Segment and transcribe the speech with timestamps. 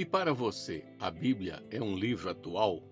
[0.00, 2.82] E para você, a Bíblia é um livro atual?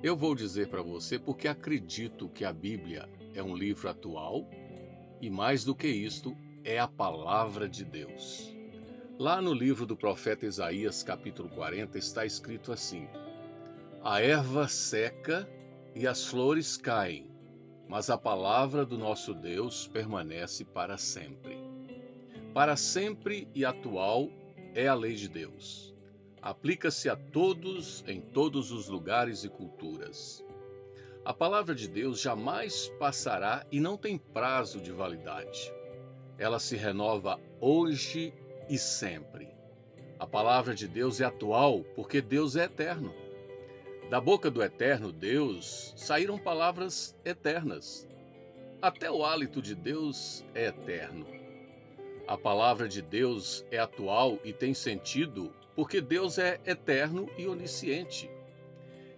[0.00, 4.48] Eu vou dizer para você porque acredito que a Bíblia é um livro atual
[5.20, 6.32] e, mais do que isto,
[6.62, 8.54] é a palavra de Deus.
[9.18, 13.08] Lá no livro do profeta Isaías, capítulo 40, está escrito assim:
[14.00, 15.50] A erva seca
[15.92, 17.28] e as flores caem,
[17.88, 21.58] mas a palavra do nosso Deus permanece para sempre.
[22.54, 24.30] Para sempre e atual
[24.74, 25.94] é a lei de Deus.
[26.42, 30.44] Aplica-se a todos, em todos os lugares e culturas.
[31.24, 35.72] A palavra de Deus jamais passará e não tem prazo de validade.
[36.38, 38.32] Ela se renova hoje
[38.68, 39.48] e sempre.
[40.18, 43.14] A palavra de Deus é atual porque Deus é eterno.
[44.08, 48.08] Da boca do eterno Deus saíram palavras eternas.
[48.80, 51.39] Até o hálito de Deus é eterno.
[52.30, 58.30] A palavra de Deus é atual e tem sentido porque Deus é eterno e onisciente.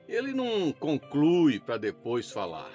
[0.09, 2.73] Ele não conclui para depois falar.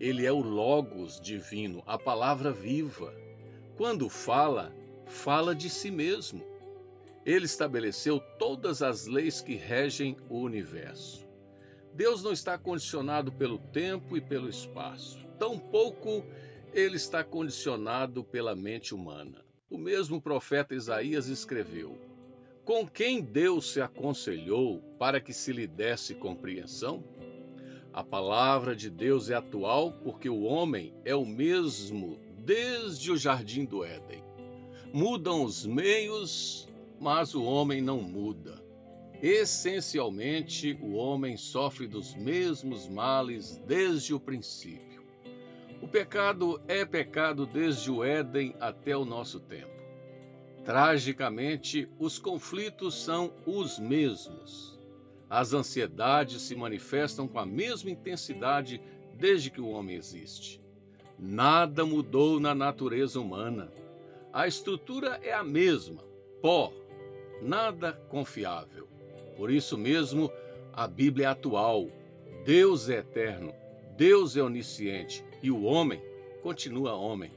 [0.00, 3.14] Ele é o Logos divino, a palavra viva.
[3.76, 6.42] Quando fala, fala de si mesmo.
[7.26, 11.28] Ele estabeleceu todas as leis que regem o universo.
[11.92, 15.18] Deus não está condicionado pelo tempo e pelo espaço.
[15.38, 16.24] Tampouco
[16.72, 19.49] ele está condicionado pela mente humana.
[19.70, 21.96] O mesmo profeta Isaías escreveu:
[22.64, 27.04] Com quem Deus se aconselhou para que se lhe desse compreensão?
[27.92, 33.64] A palavra de Deus é atual porque o homem é o mesmo desde o jardim
[33.64, 34.24] do Éden.
[34.92, 38.60] Mudam os meios, mas o homem não muda.
[39.22, 44.99] Essencialmente, o homem sofre dos mesmos males desde o princípio.
[45.82, 49.70] O pecado é pecado desde o Éden até o nosso tempo.
[50.64, 54.78] Tragicamente, os conflitos são os mesmos.
[55.28, 58.80] As ansiedades se manifestam com a mesma intensidade
[59.14, 60.60] desde que o homem existe.
[61.18, 63.72] Nada mudou na natureza humana.
[64.32, 66.02] A estrutura é a mesma,
[66.42, 66.72] pó,
[67.40, 68.86] nada confiável.
[69.36, 70.30] Por isso mesmo,
[70.72, 71.88] a Bíblia é atual.
[72.44, 73.54] Deus é eterno,
[74.00, 76.00] Deus é onisciente e o homem
[76.42, 77.30] continua homem.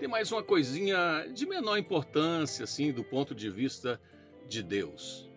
[0.00, 4.00] Tem mais uma coisinha de menor importância, assim, do ponto de vista
[4.48, 5.28] de Deus.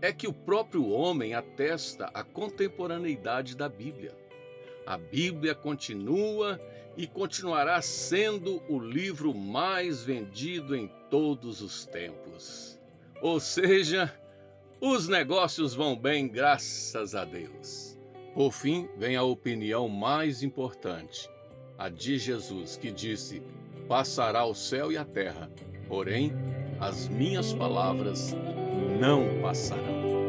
[0.00, 4.16] É que o próprio homem atesta a contemporaneidade da Bíblia.
[4.86, 6.58] A Bíblia continua
[6.96, 12.80] e continuará sendo o livro mais vendido em todos os tempos.
[13.20, 14.10] Ou seja,
[14.80, 17.95] os negócios vão bem, graças a Deus.
[18.36, 21.26] Por fim, vem a opinião mais importante,
[21.78, 23.42] a de Jesus, que disse:
[23.88, 25.50] Passará o céu e a terra,
[25.88, 26.34] porém
[26.78, 28.36] as minhas palavras
[29.00, 30.25] não passarão.